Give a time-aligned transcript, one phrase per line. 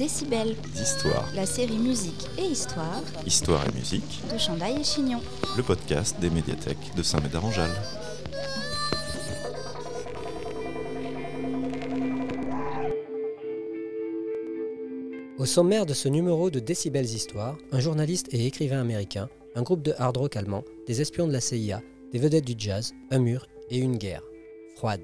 [0.00, 5.20] Décibel, d'histoire, la série musique et histoire histoire et musique, de Chandail et Chignon.
[5.58, 7.68] le podcast des médiathèques de Saint-Médard-en-Jalles.
[15.36, 19.82] Au sommaire de ce numéro de Décibels Histoire, un journaliste et écrivain américain, un groupe
[19.82, 23.46] de hard rock allemand, des espions de la CIA, des vedettes du jazz, un mur
[23.68, 24.22] et une guerre.
[24.76, 25.02] Froide.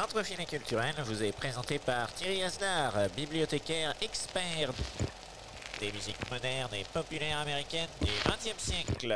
[0.00, 4.72] Cet entrefilet culturel vous est présenté par Thierry Asdar, bibliothécaire expert
[5.78, 9.14] des musiques modernes et populaires américaines du XXe siècle.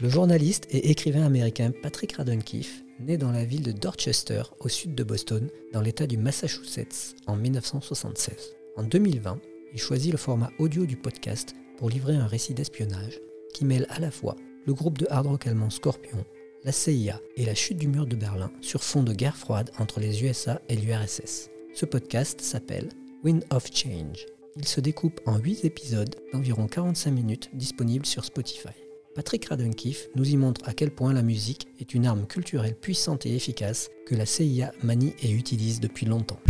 [0.00, 4.96] Le journaliste et écrivain américain Patrick Radcliffe naît dans la ville de Dorchester, au sud
[4.96, 8.56] de Boston, dans l'État du Massachusetts, en 1976.
[8.76, 9.38] En 2020,
[9.72, 13.20] il choisit le format audio du podcast pour livrer un récit d'espionnage
[13.54, 14.34] qui mêle à la fois
[14.66, 16.24] le groupe de hard rock allemand Scorpion,
[16.64, 20.00] la CIA et la chute du mur de Berlin sur fond de guerre froide entre
[20.00, 21.50] les USA et l'URSS.
[21.74, 22.88] Ce podcast s'appelle
[23.24, 24.26] Wind of Change.
[24.56, 28.68] Il se découpe en 8 épisodes d'environ 45 minutes disponibles sur Spotify.
[29.14, 33.26] Patrick Radcliffe nous y montre à quel point la musique est une arme culturelle puissante
[33.26, 36.40] et efficace que la CIA manie et utilise depuis longtemps.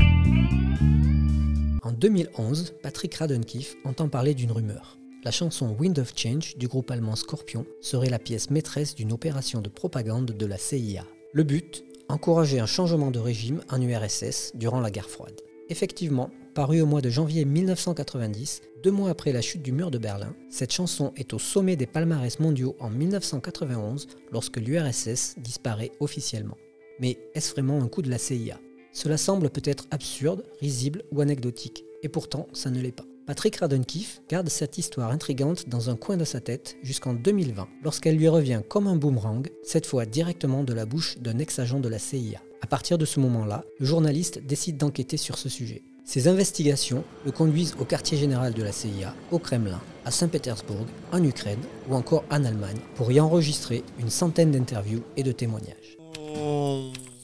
[1.83, 4.99] En 2011, Patrick Radcliffe entend parler d'une rumeur.
[5.25, 9.61] La chanson Wind of Change du groupe allemand Scorpion serait la pièce maîtresse d'une opération
[9.61, 11.07] de propagande de la CIA.
[11.33, 15.41] Le but Encourager un changement de régime en URSS durant la guerre froide.
[15.69, 19.99] Effectivement, parue au mois de janvier 1990, deux mois après la chute du mur de
[19.99, 26.59] Berlin, cette chanson est au sommet des palmarès mondiaux en 1991 lorsque l'URSS disparaît officiellement.
[26.99, 28.59] Mais est-ce vraiment un coup de la CIA
[28.93, 33.07] Cela semble peut-être absurde, risible ou anecdotique, et pourtant ça ne l'est pas.
[33.25, 38.17] Patrick Radcliffe garde cette histoire intrigante dans un coin de sa tête jusqu'en 2020, lorsqu'elle
[38.17, 42.01] lui revient comme un boomerang, cette fois directement de la bouche d'un ex-agent de la
[42.01, 42.43] CIA.
[42.63, 45.83] À partir de ce moment-là, le journaliste décide d'enquêter sur ce sujet.
[46.05, 51.23] Ses investigations le conduisent au quartier général de la CIA, au Kremlin, à Saint-Pétersbourg, en
[51.23, 56.02] Ukraine ou encore en Allemagne pour y enregistrer une centaine d'interviews et de témoignages.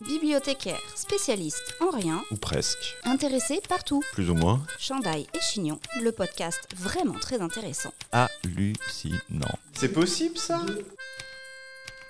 [0.06, 4.02] Bibliothécaire, spécialiste en rien, Ou presque, intéressé partout.
[4.12, 7.92] plus ou moins Chandail et Chignon, le podcast vraiment très intéressant.
[8.12, 9.58] hallucinant.
[9.72, 10.64] C'est possible ça?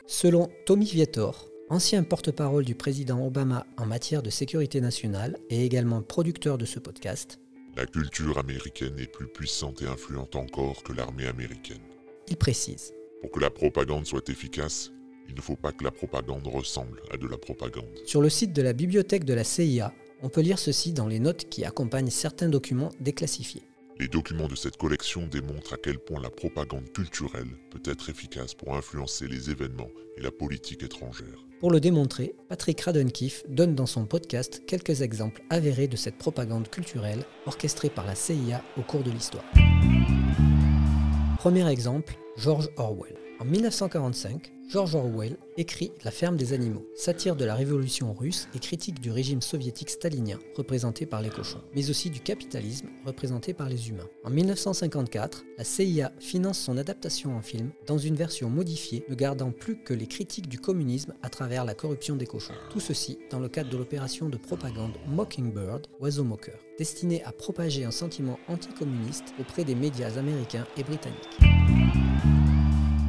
[0.07, 6.03] Selon Tommy Vietor, ancien porte-parole du président Obama en matière de sécurité nationale et également
[6.03, 7.39] producteur de ce podcast,
[7.77, 11.81] La culture américaine est plus puissante et influente encore que l'armée américaine.
[12.29, 14.91] il précise Pour que la propagande soit efficace,
[15.29, 17.99] il ne faut pas que la propagande ressemble à de la propagande.
[18.07, 21.21] Sur le site de la bibliothèque de la CIA, on peut lire ceci dans les
[21.21, 23.63] notes qui accompagnent certains documents déclassifiés.
[24.01, 28.55] Les documents de cette collection démontrent à quel point la propagande culturelle peut être efficace
[28.55, 31.45] pour influencer les événements et la politique étrangère.
[31.59, 36.69] Pour le démontrer, Patrick Radcliffe donne dans son podcast quelques exemples avérés de cette propagande
[36.69, 39.45] culturelle orchestrée par la CIA au cours de l'histoire.
[41.39, 43.28] Premier exemple, George Orwell.
[43.41, 48.59] En 1945, George Orwell écrit La ferme des animaux, satire de la révolution russe et
[48.59, 53.69] critique du régime soviétique stalinien, représenté par les cochons, mais aussi du capitalisme, représenté par
[53.69, 54.09] les humains.
[54.25, 59.53] En 1954, la CIA finance son adaptation en film dans une version modifiée, ne gardant
[59.53, 62.55] plus que les critiques du communisme à travers la corruption des cochons.
[62.71, 67.85] Tout ceci dans le cadre de l'opération de propagande Mockingbird, oiseau moqueur, destinée à propager
[67.85, 71.39] un sentiment anticommuniste auprès des médias américains et britanniques.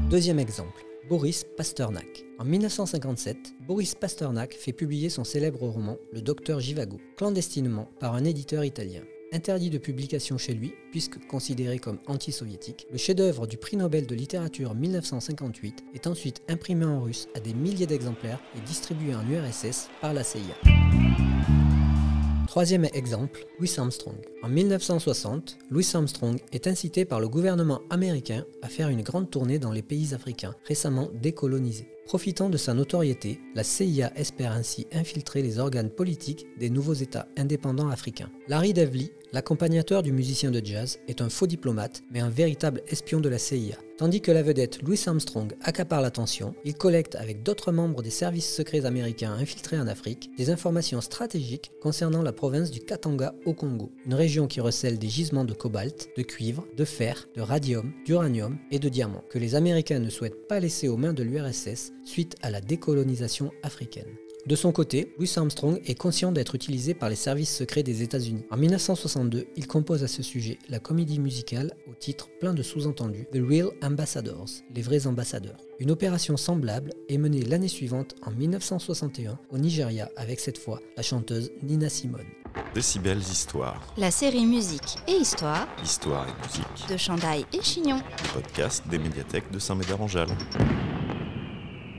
[0.10, 2.26] Deuxième exemple, Boris Pasternak.
[2.40, 3.38] En 1957,
[3.68, 9.04] Boris Pasternak fait publier son célèbre roman Le Docteur Givago, clandestinement par un éditeur italien.
[9.32, 14.16] Interdit de publication chez lui, puisque considéré comme anti-soviétique, le chef-d'œuvre du prix Nobel de
[14.16, 19.90] littérature 1958 est ensuite imprimé en russe à des milliers d'exemplaires et distribué en URSS
[20.02, 20.56] par la CIA.
[22.50, 24.16] Troisième exemple, Louis Armstrong.
[24.42, 29.60] En 1960, Louis Armstrong est incité par le gouvernement américain à faire une grande tournée
[29.60, 31.88] dans les pays africains récemment décolonisés.
[32.08, 37.28] Profitant de sa notoriété, la CIA espère ainsi infiltrer les organes politiques des nouveaux États
[37.38, 38.32] indépendants africains.
[38.48, 43.20] Larry Devley, l'accompagnateur du musicien de jazz, est un faux diplomate, mais un véritable espion
[43.20, 43.78] de la CIA.
[44.00, 48.50] Tandis que la vedette Louis Armstrong accapare l'attention, il collecte avec d'autres membres des services
[48.50, 53.92] secrets américains infiltrés en Afrique des informations stratégiques concernant la province du Katanga au Congo,
[54.06, 58.58] une région qui recèle des gisements de cobalt, de cuivre, de fer, de radium, d'uranium
[58.72, 62.38] et de diamants que les Américains ne souhaitent pas laisser aux mains de l'URSS suite
[62.42, 64.16] à la décolonisation africaine.
[64.50, 68.46] De son côté, Louis Armstrong est conscient d'être utilisé par les services secrets des États-Unis.
[68.50, 73.28] En 1962, il compose à ce sujet la comédie musicale au titre plein de sous-entendus
[73.32, 75.60] The Real Ambassadors, les vrais ambassadeurs.
[75.78, 81.04] Une opération semblable est menée l'année suivante en 1961 au Nigeria avec cette fois la
[81.04, 82.26] chanteuse Nina Simone.
[82.74, 83.94] Décibels Histoire.
[83.98, 85.68] La série musique et histoire.
[85.84, 86.90] Histoire et musique.
[86.92, 87.98] De Chandaille et Chignon.
[87.98, 90.36] Le podcast des médiathèques de Saint-Médard-en-Jalles.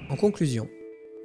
[0.09, 0.69] En conclusion,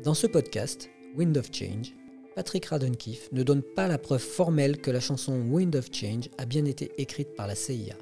[0.04, 1.94] dans ce podcast, Wind of Change,
[2.36, 6.46] Patrick Radonkeefe ne donne pas la preuve formelle que la chanson Wind of Change a
[6.46, 7.96] bien été écrite par la CIA.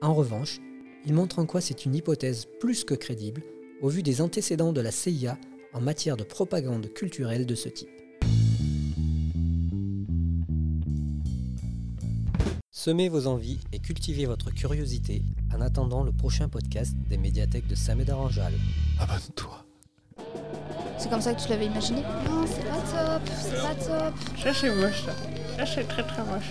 [0.00, 0.60] En revanche,
[1.04, 3.42] il montre en quoi c'est une hypothèse plus que crédible
[3.82, 5.36] au vu des antécédents de la CIA
[5.72, 7.88] en matière de propagande culturelle de ce type.
[12.70, 17.74] Semez vos envies et cultivez votre curiosité en attendant le prochain podcast des médiathèques de
[17.74, 18.58] Saint-Médard-en-Jalles.
[19.00, 19.66] Abonne-toi.
[21.00, 24.14] C'est comme ça que tu l'avais imaginé Non, c'est pas top, c'est pas top.
[24.42, 25.12] Ça c'est moche ça.
[25.56, 26.50] Ça c'est très très moche.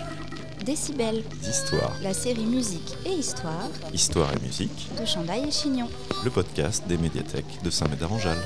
[0.64, 1.22] Décibel.
[1.48, 1.94] Histoire.
[2.02, 3.68] La série musique et histoire.
[3.94, 4.90] Histoire et musique.
[5.00, 5.88] De Chandaille et Chignon.
[6.24, 8.42] Le podcast des médiathèques de Saint-Médard-en-Jalles.